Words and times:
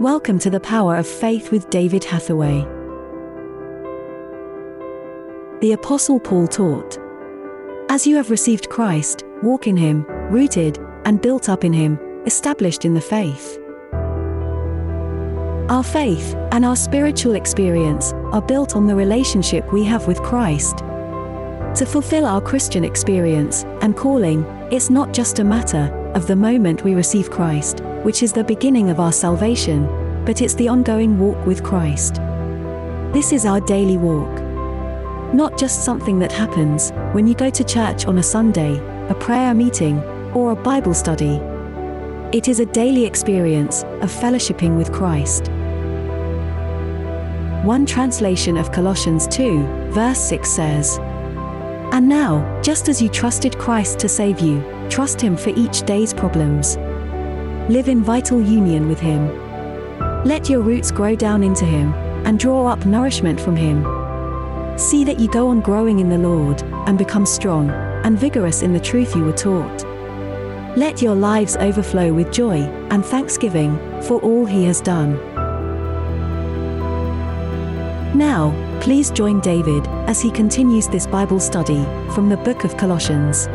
Welcome 0.00 0.38
to 0.40 0.48
the 0.48 0.58
Power 0.58 0.96
of 0.96 1.06
Faith 1.06 1.52
with 1.52 1.68
David 1.68 2.02
Hathaway. 2.02 2.62
The 5.60 5.72
Apostle 5.72 6.18
Paul 6.18 6.48
taught 6.48 6.98
As 7.90 8.06
you 8.06 8.16
have 8.16 8.30
received 8.30 8.70
Christ, 8.70 9.24
walk 9.42 9.66
in 9.66 9.76
him, 9.76 10.04
rooted 10.30 10.78
and 11.04 11.20
built 11.20 11.50
up 11.50 11.62
in 11.62 11.74
him, 11.74 11.98
established 12.24 12.86
in 12.86 12.94
the 12.94 13.02
faith. 13.02 13.58
Our 15.68 15.84
faith 15.84 16.34
and 16.52 16.64
our 16.64 16.76
spiritual 16.76 17.34
experience 17.34 18.14
are 18.32 18.42
built 18.42 18.74
on 18.74 18.86
the 18.86 18.96
relationship 18.96 19.70
we 19.72 19.84
have 19.84 20.08
with 20.08 20.22
Christ. 20.22 20.78
To 20.78 21.86
fulfill 21.86 22.24
our 22.24 22.40
Christian 22.40 22.82
experience 22.82 23.64
and 23.82 23.94
calling, 23.94 24.42
it's 24.70 24.88
not 24.88 25.12
just 25.12 25.38
a 25.38 25.44
matter 25.44 25.92
of 26.14 26.26
the 26.26 26.36
moment 26.36 26.82
we 26.82 26.94
receive 26.94 27.30
Christ, 27.30 27.82
which 28.02 28.22
is 28.22 28.32
the 28.32 28.44
beginning 28.44 28.90
of 28.90 29.00
our 29.00 29.12
salvation, 29.12 29.86
but 30.24 30.40
it's 30.40 30.54
the 30.54 30.68
ongoing 30.68 31.18
walk 31.18 31.46
with 31.46 31.62
Christ. 31.62 32.16
This 33.12 33.32
is 33.32 33.46
our 33.46 33.60
daily 33.60 33.96
walk. 33.96 34.40
Not 35.34 35.58
just 35.58 35.84
something 35.84 36.18
that 36.18 36.32
happens 36.32 36.90
when 37.12 37.26
you 37.26 37.34
go 37.34 37.50
to 37.50 37.64
church 37.64 38.06
on 38.06 38.18
a 38.18 38.22
Sunday, 38.22 38.78
a 39.08 39.14
prayer 39.14 39.54
meeting, 39.54 39.98
or 40.34 40.52
a 40.52 40.56
Bible 40.56 40.94
study. 40.94 41.40
It 42.36 42.48
is 42.48 42.60
a 42.60 42.66
daily 42.66 43.04
experience 43.04 43.82
of 43.82 44.10
fellowshipping 44.10 44.76
with 44.76 44.92
Christ. 44.92 45.48
One 47.64 47.86
translation 47.86 48.56
of 48.56 48.72
Colossians 48.72 49.28
2, 49.28 49.90
verse 49.90 50.18
6 50.18 50.50
says, 50.50 50.98
And 51.92 52.08
now, 52.08 52.60
just 52.62 52.88
as 52.88 53.00
you 53.00 53.08
trusted 53.08 53.56
Christ 53.58 53.98
to 54.00 54.08
save 54.08 54.40
you, 54.40 54.64
trust 54.88 55.20
Him 55.20 55.36
for 55.36 55.50
each 55.50 55.82
day's 55.82 56.12
problems. 56.12 56.76
Live 57.68 57.88
in 57.88 58.02
vital 58.02 58.42
union 58.42 58.88
with 58.88 58.98
Him. 58.98 59.28
Let 60.24 60.50
your 60.50 60.62
roots 60.62 60.90
grow 60.90 61.14
down 61.14 61.44
into 61.44 61.64
Him 61.64 61.92
and 62.26 62.36
draw 62.36 62.66
up 62.66 62.84
nourishment 62.84 63.40
from 63.40 63.54
Him. 63.54 63.86
See 64.76 65.04
that 65.04 65.20
you 65.20 65.28
go 65.28 65.46
on 65.46 65.60
growing 65.60 66.00
in 66.00 66.08
the 66.08 66.18
Lord 66.18 66.60
and 66.86 66.98
become 66.98 67.24
strong 67.24 67.70
and 67.70 68.18
vigorous 68.18 68.62
in 68.62 68.72
the 68.72 68.80
truth 68.80 69.14
you 69.14 69.22
were 69.22 69.32
taught. 69.32 69.84
Let 70.76 71.00
your 71.00 71.14
lives 71.14 71.54
overflow 71.56 72.12
with 72.12 72.32
joy 72.32 72.62
and 72.90 73.04
thanksgiving 73.04 73.76
for 74.02 74.20
all 74.22 74.44
He 74.44 74.64
has 74.64 74.80
done. 74.80 75.14
Now, 78.18 78.52
please 78.80 79.12
join 79.12 79.40
David 79.40 79.86
as 80.08 80.20
he 80.20 80.32
continues 80.32 80.88
this 80.88 81.06
Bible 81.06 81.38
study 81.38 81.84
from 82.12 82.28
the 82.28 82.36
book 82.38 82.64
of 82.64 82.76
Colossians. 82.76 83.46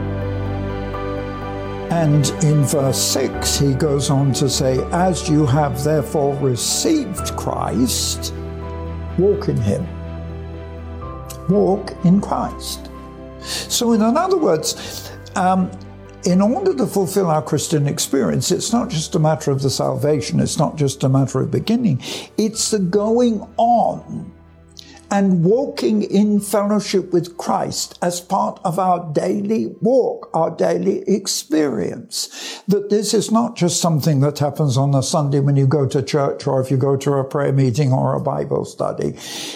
And 1.89 2.27
in 2.43 2.63
verse 2.63 3.01
6, 3.01 3.59
he 3.59 3.73
goes 3.73 4.09
on 4.09 4.33
to 4.33 4.49
say, 4.49 4.83
As 4.91 5.29
you 5.29 5.45
have 5.45 5.83
therefore 5.83 6.35
received 6.35 7.35
Christ, 7.37 8.33
walk 9.17 9.47
in 9.47 9.57
him. 9.57 9.87
Walk 11.47 11.93
in 12.03 12.19
Christ. 12.19 12.89
So, 13.39 13.93
in 13.93 14.01
other 14.01 14.37
words, 14.37 15.11
um, 15.35 15.71
in 16.25 16.41
order 16.41 16.75
to 16.75 16.85
fulfill 16.85 17.27
our 17.27 17.41
Christian 17.41 17.87
experience, 17.87 18.51
it's 18.51 18.73
not 18.73 18.89
just 18.89 19.15
a 19.15 19.19
matter 19.19 19.49
of 19.49 19.61
the 19.61 19.69
salvation, 19.69 20.41
it's 20.41 20.57
not 20.57 20.75
just 20.75 21.05
a 21.05 21.09
matter 21.09 21.39
of 21.39 21.51
beginning, 21.51 22.01
it's 22.37 22.69
the 22.69 22.79
going 22.79 23.47
on 23.55 24.29
and 25.09 25.43
walking 25.43 26.03
in 26.03 26.39
fellowship 26.39 27.13
with 27.13 27.37
Christ 27.37 27.97
as 28.01 28.19
part 28.19 28.59
of 28.63 28.77
our 28.77 29.11
daily 29.13 29.75
walk, 29.81 30.29
our 30.33 30.51
daily 30.51 31.03
experience. 31.07 32.61
That 32.67 32.89
this 32.89 33.13
is 33.13 33.31
not 33.31 33.55
just 33.55 33.79
something 33.79 34.19
that 34.19 34.39
happens 34.39 34.77
on 34.77 34.93
a 34.93 35.03
Sunday 35.03 35.39
when 35.39 35.55
you 35.55 35.67
go 35.67 35.87
to 35.87 36.01
church 36.01 36.45
or 36.45 36.61
if 36.61 36.69
you 36.69 36.77
go 36.77 36.97
to 36.97 37.13
a 37.13 37.23
prayer 37.23 37.53
meeting 37.53 37.93
or 37.93 38.15
a 38.15 38.21
Bible 38.21 38.65
study. 38.65 39.11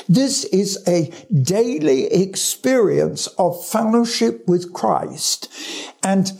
This 0.07 0.45
is 0.45 0.81
a 0.88 1.11
daily 1.41 2.05
experience 2.05 3.27
of 3.38 3.66
fellowship 3.66 4.47
with 4.47 4.73
Christ. 4.73 5.51
And 6.03 6.31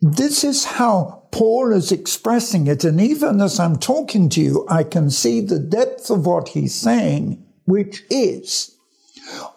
this 0.00 0.44
is 0.44 0.64
how 0.64 1.24
Paul 1.32 1.72
is 1.72 1.90
expressing 1.90 2.68
it. 2.68 2.84
And 2.84 3.00
even 3.00 3.40
as 3.40 3.58
I'm 3.58 3.76
talking 3.76 4.28
to 4.30 4.40
you, 4.40 4.66
I 4.70 4.84
can 4.84 5.10
see 5.10 5.40
the 5.40 5.58
depth 5.58 6.08
of 6.10 6.24
what 6.24 6.48
he's 6.50 6.74
saying 6.74 7.44
which 7.68 8.02
is, 8.08 8.74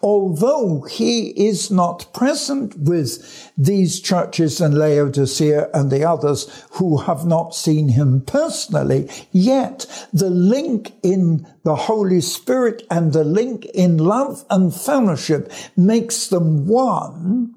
although 0.04 0.82
he 0.82 1.30
is 1.48 1.72
not 1.72 2.14
present 2.14 2.78
with 2.78 3.50
these 3.58 4.02
churches 4.02 4.60
in 4.60 4.74
Laodicea 4.78 5.70
and 5.74 5.90
the 5.90 6.04
others 6.04 6.66
who 6.72 6.98
have 6.98 7.26
not 7.26 7.56
seen 7.56 7.88
him 7.88 8.20
personally, 8.20 9.10
yet 9.32 9.86
the 10.12 10.30
link 10.30 10.92
in 11.02 11.48
the 11.64 11.76
Holy 11.76 12.20
Spirit 12.20 12.84
and 12.92 13.14
the 13.14 13.24
link 13.24 13.66
in 13.68 13.98
love 13.98 14.44
and 14.50 14.76
fellowship 14.76 15.50
makes 15.78 16.28
them 16.28 16.68
one. 16.68 17.56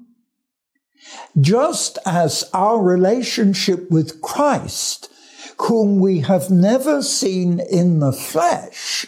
Just 1.39 1.99
as 2.05 2.49
our 2.53 2.81
relationship 2.81 3.91
with 3.91 4.21
Christ, 4.21 5.11
whom 5.57 5.99
we 5.99 6.21
have 6.21 6.49
never 6.49 7.01
seen 7.01 7.59
in 7.59 7.99
the 7.99 8.13
flesh, 8.13 9.05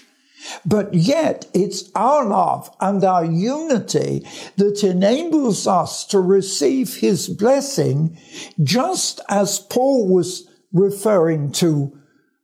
but 0.65 0.93
yet 0.93 1.45
it's 1.53 1.89
our 1.95 2.25
love 2.25 2.69
and 2.79 3.03
our 3.03 3.25
unity 3.25 4.25
that 4.57 4.83
enables 4.83 5.67
us 5.67 6.05
to 6.07 6.19
receive 6.19 6.95
his 6.95 7.27
blessing, 7.27 8.17
just 8.63 9.21
as 9.29 9.59
Paul 9.59 10.07
was 10.07 10.47
referring 10.73 11.51
to 11.53 11.97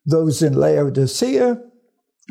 those 0.06 0.42
in 0.42 0.54
Laodicea 0.54 1.62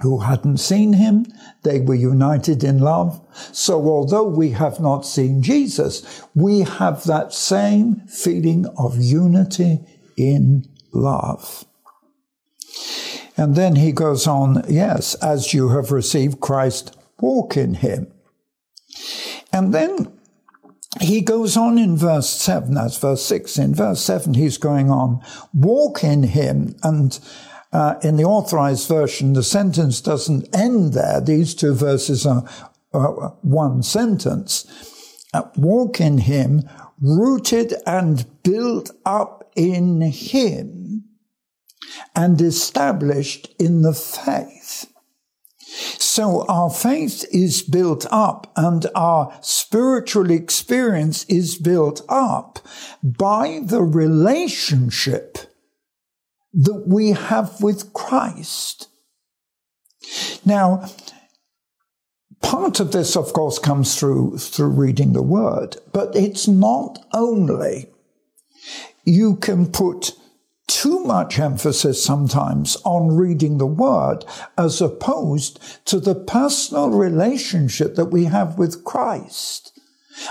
who 0.01 0.21
hadn't 0.21 0.57
seen 0.57 0.95
him. 0.95 1.27
They 1.63 1.81
were 1.81 1.95
united 1.95 2.65
in 2.65 2.79
love. 2.79 3.21
So 3.53 3.87
although 3.89 4.25
we 4.27 4.51
have 4.51 4.81
not 4.81 5.03
seen 5.07 5.43
Jesus, 5.43 6.23
we 6.35 6.61
have 6.61 7.05
that 7.05 7.33
same 7.33 8.07
feeling 8.07 8.67
of 8.79 8.97
unity 8.99 9.81
in 10.17 10.65
love. 10.93 11.65
And 13.37 13.55
then 13.55 13.77
he 13.77 13.93
goes 13.93 14.27
on, 14.27 14.65
yes, 14.69 15.15
as 15.17 15.55
you 15.55 15.71
have 15.71 15.91
received 15.91 16.41
Christ, 16.41 16.97
walk 17.21 17.57
in 17.57 17.75
him. 17.75 18.13
And 19.53 19.73
then 19.73 20.13
he 21.01 21.23
goes 21.23 21.57
on 21.57 21.79
in 21.79 21.97
verse 21.97 22.29
7, 22.29 22.75
that's 22.75 22.99
verse 22.99 23.25
6. 23.25 23.59
In 23.59 23.75
verse 23.75 24.03
7, 24.03 24.35
he's 24.35 24.59
going 24.59 24.91
on, 24.91 25.25
walk 25.55 26.05
in 26.05 26.25
him. 26.25 26.77
And 26.83 27.19
uh, 27.73 27.95
in 28.03 28.17
the 28.17 28.25
authorized 28.25 28.89
version, 28.89 29.33
the 29.33 29.43
sentence 29.43 30.01
doesn't 30.01 30.55
end 30.55 30.93
there. 30.93 31.21
These 31.21 31.55
two 31.55 31.75
verses 31.75 32.27
are 32.27 32.45
uh, 32.93 33.31
one 33.41 33.83
sentence. 33.83 34.67
Uh, 35.33 35.45
walk 35.57 35.99
in 36.01 36.19
him, 36.19 36.69
rooted 37.01 37.73
and 37.87 38.27
built 38.43 38.91
up 39.07 39.51
in 39.57 40.03
him 40.03 41.05
and 42.15 42.41
established 42.41 43.55
in 43.59 43.83
the 43.83 43.95
faith. 43.95 44.87
So 45.99 46.45
our 46.47 46.69
faith 46.69 47.25
is 47.33 47.63
built 47.63 48.07
up 48.11 48.53
and 48.57 48.87
our 48.95 49.39
spiritual 49.41 50.31
experience 50.31 51.25
is 51.25 51.57
built 51.57 52.03
up 52.09 52.59
by 53.03 53.61
the 53.65 53.83
relationship 53.83 55.39
that 56.53 56.85
we 56.87 57.11
have 57.11 57.63
with 57.63 57.95
Christ. 57.95 58.89
Now, 60.45 60.91
part 62.43 62.81
of 62.81 62.93
this, 62.93 63.17
of 63.17 63.33
course, 63.33 63.59
comes 63.59 63.99
through, 63.99 64.37
through 64.39 64.69
reading 64.69 65.15
the 65.15 65.23
word, 65.23 65.79
but 65.93 66.15
it's 66.15 66.47
not 66.47 66.99
only 67.15 67.89
you 69.05 69.37
can 69.37 69.67
put 69.67 70.13
too 70.67 71.01
much 71.05 71.39
emphasis 71.39 72.05
sometimes 72.05 72.77
on 72.85 73.17
reading 73.17 73.59
the 73.59 73.67
word 73.67 74.25
as 74.57 74.81
opposed 74.81 75.61
to 75.87 76.01
the 76.01 76.15
personal 76.15 76.91
relationship 76.91 77.95
that 77.97 78.07
we 78.07 78.25
have 78.25 78.59
with 78.59 78.85
Christ. 78.85 79.79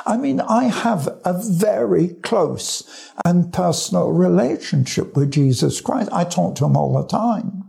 I 0.06 0.18
mean, 0.18 0.40
I 0.42 0.66
have 0.66 1.08
a 1.26 1.34
very 1.34 2.10
close 2.10 3.12
and 3.26 3.52
personal 3.52 4.12
relationship 4.12 5.16
with 5.16 5.32
Jesus 5.32 5.82
Christ. 5.82 6.10
I 6.12 6.24
talk 6.24 6.56
to 6.56 6.66
him 6.66 6.78
all 6.78 6.94
the 6.94 7.08
time. 7.08 7.61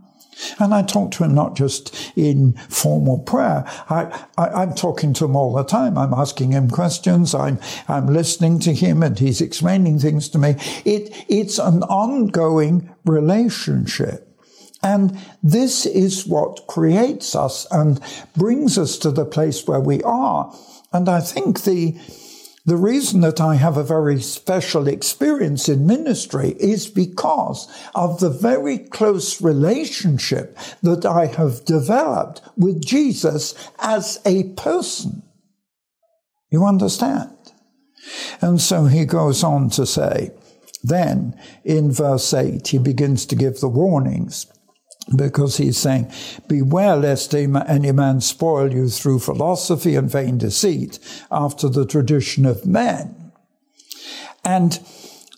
And 0.59 0.73
I 0.73 0.83
talk 0.83 1.11
to 1.11 1.23
him 1.23 1.33
not 1.33 1.55
just 1.55 2.11
in 2.15 2.53
formal 2.69 3.19
prayer. 3.19 3.63
I, 3.89 4.25
I, 4.37 4.63
am 4.63 4.73
talking 4.73 5.13
to 5.13 5.25
him 5.25 5.35
all 5.35 5.53
the 5.53 5.63
time. 5.63 5.97
I'm 5.97 6.13
asking 6.13 6.51
him 6.51 6.69
questions. 6.69 7.33
I'm, 7.33 7.59
I'm 7.87 8.07
listening 8.07 8.59
to 8.59 8.73
him 8.73 9.03
and 9.03 9.17
he's 9.17 9.41
explaining 9.41 9.99
things 9.99 10.29
to 10.29 10.37
me. 10.37 10.55
It, 10.85 11.25
it's 11.27 11.59
an 11.59 11.83
ongoing 11.83 12.89
relationship. 13.05 14.29
And 14.83 15.17
this 15.41 15.85
is 15.85 16.27
what 16.27 16.67
creates 16.67 17.35
us 17.35 17.65
and 17.71 18.01
brings 18.35 18.77
us 18.77 18.97
to 18.99 19.11
the 19.11 19.25
place 19.25 19.65
where 19.65 19.79
we 19.79 20.03
are. 20.03 20.53
And 20.91 21.07
I 21.07 21.21
think 21.21 21.63
the, 21.63 21.97
The 22.65 22.77
reason 22.77 23.19
that 23.21 23.41
I 23.41 23.55
have 23.55 23.75
a 23.75 23.83
very 23.83 24.21
special 24.21 24.87
experience 24.87 25.67
in 25.67 25.85
ministry 25.85 26.55
is 26.59 26.87
because 26.87 27.67
of 27.93 28.19
the 28.21 28.29
very 28.29 28.77
close 28.77 29.41
relationship 29.41 30.57
that 30.81 31.05
I 31.05 31.25
have 31.25 31.65
developed 31.65 32.41
with 32.55 32.83
Jesus 32.83 33.53
as 33.79 34.21
a 34.25 34.43
person. 34.53 35.23
You 36.51 36.65
understand? 36.65 37.35
And 38.39 38.61
so 38.61 38.85
he 38.85 39.05
goes 39.05 39.43
on 39.43 39.69
to 39.71 39.85
say, 39.85 40.31
then 40.83 41.37
in 41.65 41.91
verse 41.91 42.33
8, 42.33 42.67
he 42.67 42.77
begins 42.77 43.25
to 43.25 43.35
give 43.35 43.59
the 43.59 43.69
warnings 43.69 44.47
because 45.15 45.57
he's 45.57 45.77
saying, 45.77 46.11
Beware 46.47 46.95
lest 46.95 47.33
any 47.35 47.91
man 47.91 48.21
spoil 48.21 48.73
you 48.73 48.89
through 48.89 49.19
philosophy 49.19 49.95
and 49.95 50.09
vain 50.09 50.37
deceit 50.37 50.99
after 51.31 51.67
the 51.69 51.85
tradition 51.85 52.45
of 52.45 52.65
men. 52.65 53.31
And 54.45 54.79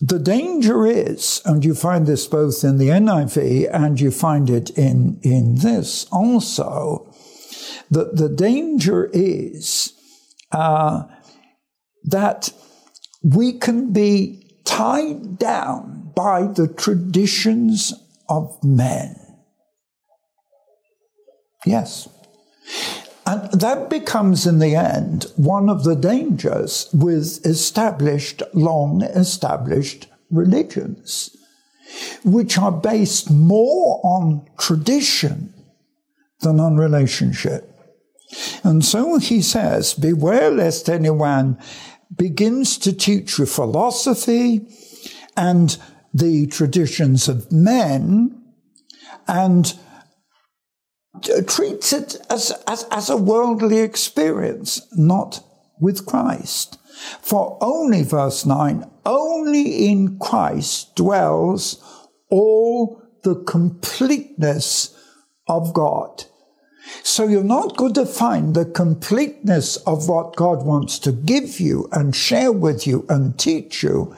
the 0.02 0.20
danger 0.20 0.86
is, 0.86 1.42
and 1.46 1.64
you 1.64 1.74
find 1.74 2.06
this 2.06 2.28
both 2.28 2.64
in 2.64 2.78
the 2.78 2.90
NIV 2.90 3.70
and 3.74 4.00
you 4.00 4.12
find 4.12 4.50
it 4.50 4.70
in, 4.72 5.20
in 5.22 5.56
this 5.56 6.06
also, 6.12 7.14
that 7.90 8.18
the 8.18 8.30
danger 8.30 9.10
is 9.14 9.94
uh, 10.52 11.04
that 12.04 12.52
we 13.24 13.54
can 13.54 13.94
be 13.94 14.60
tied 14.64 15.38
down 15.38 16.12
by 16.16 16.44
the 16.44 16.68
traditions 16.68 17.94
of 18.28 18.64
men. 18.64 19.25
Yes. 21.66 22.08
And 23.28 23.52
that 23.60 23.90
becomes, 23.90 24.46
in 24.46 24.60
the 24.60 24.76
end, 24.76 25.26
one 25.36 25.68
of 25.68 25.84
the 25.84 25.96
dangers 25.96 26.88
with 26.94 27.44
established, 27.46 28.44
long 28.54 29.02
established 29.02 30.08
religions, 30.30 31.36
which 32.24 32.58
are 32.58 32.72
based 32.72 33.32
more 33.32 34.00
on 34.04 34.48
tradition 34.60 35.54
than 36.42 36.60
on 36.60 36.78
relationship. 36.78 37.72
And 38.64 38.86
so 38.86 39.18
he 39.18 39.42
says, 39.42 39.94
Beware 39.96 40.52
lest 40.52 40.90
anyone 40.90 41.58
begins 42.16 42.78
to 42.80 42.94
teach 42.94 43.40
you 43.40 43.46
philosophy 43.46 44.68
and 45.36 45.78
the 46.14 46.48
traditions 46.48 47.28
of 47.28 47.52
men 47.52 48.42
and 49.28 49.78
treats 51.48 51.94
it 51.94 52.18
as, 52.30 52.52
as, 52.68 52.86
as 52.92 53.10
a 53.10 53.18
worldly 53.18 53.80
experience, 53.80 54.82
not 54.94 55.44
with 55.80 56.06
Christ. 56.06 56.78
For 57.22 57.58
only, 57.62 58.04
verse 58.04 58.46
9, 58.46 58.90
only 59.06 59.88
in 59.88 60.18
Christ 60.20 60.96
dwells 60.96 61.84
all 62.30 63.02
the 63.24 63.36
completeness 63.44 64.98
of 65.48 65.74
God. 65.74 66.26
So 67.04 67.28
you're 67.28 67.44
not 67.44 67.78
going 67.78 67.94
to 67.96 68.06
find 68.06 68.56
the 68.56 68.66
completeness 68.66 69.78
of 69.78 70.08
what 70.08 70.36
God 70.36 70.66
wants 70.66 71.00
to 71.00 71.12
give 71.12 71.60
you 71.60 71.88
and 71.92 72.16
share 72.16 72.52
with 72.52 72.86
you 72.86 73.06
and 73.10 73.38
teach 73.38 73.84
you 73.84 74.16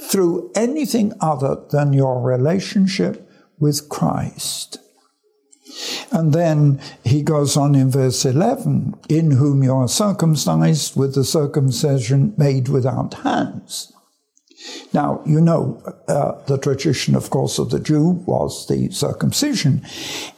through 0.00 0.50
anything 0.54 1.12
other 1.20 1.56
than 1.70 1.92
your 1.92 2.22
relationship 2.22 3.30
with 3.58 3.88
Christ. 3.88 4.78
And 6.10 6.32
then 6.32 6.80
he 7.04 7.22
goes 7.22 7.56
on 7.56 7.74
in 7.74 7.90
verse 7.90 8.24
11, 8.24 8.94
in 9.08 9.32
whom 9.32 9.62
you 9.62 9.74
are 9.74 9.88
circumcised 9.88 10.96
with 10.96 11.14
the 11.14 11.24
circumcision 11.24 12.34
made 12.36 12.68
without 12.68 13.14
hands. 13.14 13.92
Now, 14.92 15.22
you 15.26 15.40
know, 15.40 15.82
uh, 16.08 16.42
the 16.46 16.58
tradition, 16.58 17.14
of 17.14 17.30
course, 17.30 17.58
of 17.58 17.70
the 17.70 17.80
Jew 17.80 18.22
was 18.26 18.66
the 18.66 18.90
circumcision. 18.90 19.84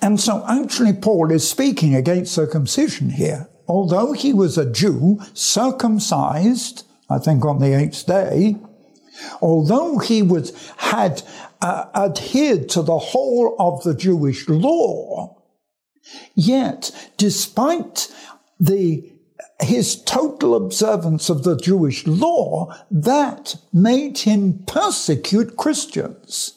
And 0.02 0.20
so 0.20 0.44
actually, 0.48 0.92
Paul 0.92 1.30
is 1.30 1.48
speaking 1.48 1.94
against 1.94 2.34
circumcision 2.34 3.10
here. 3.10 3.48
Although 3.68 4.12
he 4.12 4.32
was 4.32 4.58
a 4.58 4.70
Jew, 4.70 5.20
circumcised, 5.34 6.84
I 7.08 7.18
think 7.18 7.44
on 7.44 7.60
the 7.60 7.74
eighth 7.74 8.06
day, 8.06 8.56
although 9.40 9.98
he 9.98 10.22
was, 10.22 10.52
had 10.76 11.22
uh, 11.60 11.86
adhered 11.94 12.68
to 12.70 12.82
the 12.82 12.98
whole 12.98 13.56
of 13.58 13.82
the 13.82 13.94
Jewish 13.94 14.48
law, 14.48 15.42
yet 16.34 17.10
despite 17.16 18.12
the 18.58 19.12
his 19.60 20.00
total 20.02 20.54
observance 20.54 21.28
of 21.28 21.42
the 21.42 21.56
Jewish 21.56 22.06
law, 22.06 22.72
that 22.90 23.56
made 23.72 24.18
him 24.18 24.62
persecute 24.66 25.56
Christians. 25.56 26.54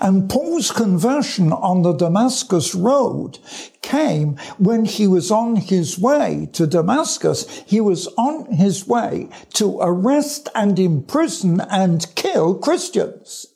And 0.00 0.28
Paul's 0.28 0.70
conversion 0.70 1.52
on 1.52 1.82
the 1.82 1.92
Damascus 1.92 2.74
road 2.74 3.38
came 3.82 4.36
when 4.58 4.84
he 4.84 5.06
was 5.06 5.30
on 5.30 5.56
his 5.56 5.98
way 5.98 6.48
to 6.52 6.66
Damascus. 6.66 7.46
He 7.66 7.80
was 7.80 8.06
on 8.18 8.52
his 8.52 8.86
way 8.86 9.28
to 9.54 9.78
arrest 9.80 10.48
and 10.54 10.78
imprison 10.78 11.60
and 11.60 12.06
kill 12.14 12.54
Christians 12.54 13.46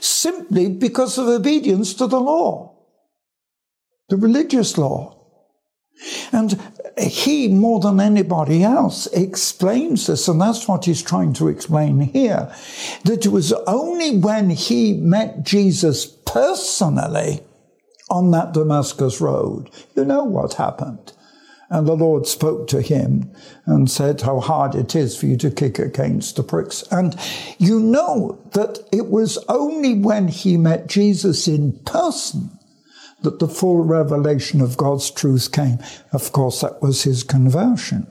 simply 0.00 0.68
because 0.68 1.18
of 1.18 1.28
obedience 1.28 1.94
to 1.94 2.06
the 2.06 2.20
law, 2.20 2.74
the 4.08 4.16
religious 4.16 4.78
law. 4.78 5.20
And 6.32 6.60
he, 6.98 7.48
more 7.48 7.80
than 7.80 8.00
anybody 8.00 8.62
else, 8.62 9.06
explains 9.08 10.06
this, 10.06 10.28
and 10.28 10.40
that's 10.40 10.68
what 10.68 10.84
he's 10.84 11.02
trying 11.02 11.32
to 11.34 11.48
explain 11.48 12.00
here. 12.00 12.54
That 13.04 13.26
it 13.26 13.30
was 13.30 13.52
only 13.66 14.18
when 14.18 14.50
he 14.50 14.94
met 14.94 15.42
Jesus 15.42 16.06
personally 16.06 17.40
on 18.10 18.30
that 18.30 18.52
Damascus 18.52 19.20
road, 19.20 19.70
you 19.96 20.04
know 20.04 20.24
what 20.24 20.54
happened. 20.54 21.12
And 21.70 21.88
the 21.88 21.96
Lord 21.96 22.26
spoke 22.26 22.68
to 22.68 22.82
him 22.82 23.32
and 23.66 23.90
said 23.90 24.20
how 24.20 24.38
hard 24.38 24.74
it 24.74 24.94
is 24.94 25.16
for 25.16 25.26
you 25.26 25.36
to 25.38 25.50
kick 25.50 25.78
against 25.78 26.36
the 26.36 26.42
pricks. 26.42 26.82
And 26.92 27.16
you 27.58 27.80
know 27.80 28.38
that 28.52 28.78
it 28.92 29.08
was 29.08 29.38
only 29.48 29.94
when 29.94 30.28
he 30.28 30.56
met 30.56 30.86
Jesus 30.86 31.48
in 31.48 31.72
person 31.84 32.56
that 33.24 33.40
the 33.40 33.48
full 33.48 33.82
revelation 33.82 34.60
of 34.60 34.76
God's 34.76 35.10
truth 35.10 35.52
came. 35.52 35.78
Of 36.12 36.32
course, 36.32 36.60
that 36.60 36.80
was 36.80 37.02
his 37.02 37.22
conversion. 37.22 38.06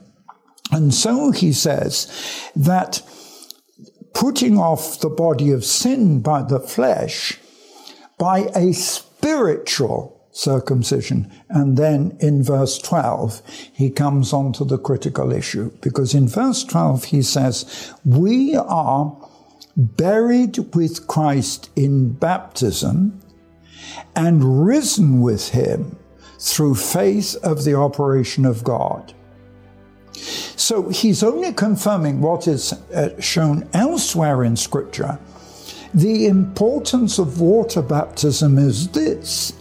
And 0.70 0.94
so 0.94 1.30
he 1.30 1.52
says 1.52 2.10
that 2.54 3.02
putting 4.12 4.58
off 4.58 5.00
the 5.00 5.10
body 5.10 5.50
of 5.50 5.64
sin 5.64 6.20
by 6.20 6.42
the 6.42 6.60
flesh, 6.60 7.38
by 8.18 8.48
a 8.54 8.72
spiritual 8.72 10.14
circumcision. 10.32 11.30
And 11.48 11.76
then 11.76 12.16
in 12.20 12.42
verse 12.42 12.78
12, 12.78 13.42
he 13.72 13.90
comes 13.90 14.32
on 14.32 14.52
to 14.54 14.64
the 14.64 14.78
critical 14.78 15.32
issue 15.32 15.70
because 15.80 16.14
in 16.14 16.28
verse 16.28 16.64
12 16.64 17.04
he 17.04 17.22
says, 17.22 17.92
We 18.04 18.56
are 18.56 19.16
buried 19.76 20.74
with 20.74 21.06
Christ 21.06 21.70
in 21.76 22.12
baptism 22.12 23.20
and 24.14 24.66
risen 24.66 25.20
with 25.20 25.48
him 25.50 25.96
through 26.38 26.74
faith 26.74 27.36
of 27.42 27.64
the 27.64 27.74
operation 27.74 28.44
of 28.44 28.64
God. 28.64 29.14
So 30.12 30.88
he's 30.88 31.22
only 31.22 31.52
confirming 31.52 32.20
what 32.20 32.46
is 32.46 32.72
uh, 32.72 33.20
shown 33.20 33.68
elsewhere 33.72 34.44
in 34.44 34.56
Scripture. 34.56 35.18
The 35.92 36.26
importance 36.26 37.18
of 37.18 37.40
water 37.40 37.82
baptism 37.82 38.58
is 38.58 38.88
this 38.88 39.52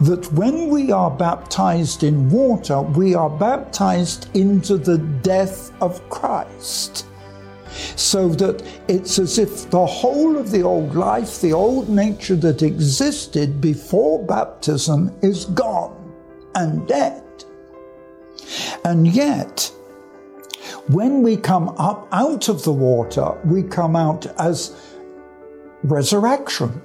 that 0.00 0.30
when 0.32 0.68
we 0.68 0.92
are 0.92 1.10
baptized 1.10 2.02
in 2.02 2.28
water, 2.28 2.82
we 2.82 3.14
are 3.14 3.30
baptized 3.30 4.28
into 4.36 4.76
the 4.76 4.98
death 4.98 5.72
of 5.80 6.06
Christ 6.10 7.06
so 7.96 8.28
that 8.28 8.62
it's 8.88 9.18
as 9.18 9.38
if 9.38 9.70
the 9.70 9.86
whole 9.86 10.36
of 10.36 10.50
the 10.50 10.62
old 10.62 10.94
life, 10.94 11.40
the 11.40 11.52
old 11.52 11.88
nature 11.88 12.36
that 12.36 12.62
existed 12.62 13.60
before 13.60 14.24
baptism, 14.24 15.16
is 15.22 15.44
gone 15.46 16.12
and 16.54 16.86
dead. 16.86 17.22
And 18.84 19.06
yet, 19.06 19.70
when 20.88 21.22
we 21.22 21.36
come 21.36 21.70
up 21.70 22.08
out 22.12 22.48
of 22.48 22.62
the 22.62 22.72
water, 22.72 23.38
we 23.44 23.62
come 23.62 23.96
out 23.96 24.26
as 24.40 24.76
resurrection. 25.82 26.80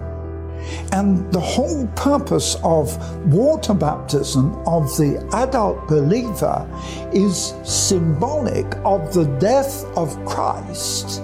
And 0.92 1.32
the 1.32 1.40
whole 1.40 1.88
purpose 1.96 2.58
of 2.64 2.98
water 3.34 3.74
baptism 3.74 4.56
of 4.68 4.88
the 4.98 5.26
adult 5.34 5.88
believer 5.88 6.68
is 7.14 7.54
symbolic 7.64 8.76
of 8.84 9.14
the 9.14 9.26
death 9.40 9.86
of 9.98 10.24
Christ 10.26 11.22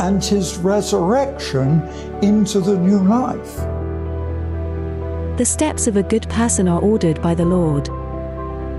and 0.00 0.24
his 0.24 0.56
resurrection 0.58 1.82
into 2.22 2.60
the 2.60 2.78
new 2.78 2.98
life. 2.98 3.56
The 5.38 5.44
steps 5.44 5.86
of 5.86 5.96
a 5.96 6.02
good 6.02 6.28
person 6.28 6.68
are 6.68 6.80
ordered 6.80 7.22
by 7.22 7.34
the 7.34 7.44
Lord. 7.44 7.86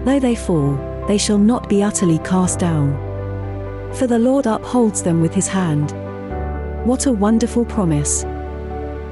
Though 0.05 0.19
they 0.19 0.35
fall, 0.35 0.77
they 1.07 1.17
shall 1.17 1.37
not 1.37 1.69
be 1.69 1.83
utterly 1.83 2.19
cast 2.19 2.59
down. 2.59 2.97
for 3.93 4.07
the 4.07 4.17
Lord 4.17 4.47
upholds 4.47 5.03
them 5.03 5.21
with 5.21 5.33
his 5.33 5.47
hand. 5.47 5.91
What 6.85 7.05
a 7.05 7.11
wonderful 7.11 7.63
promise! 7.63 8.25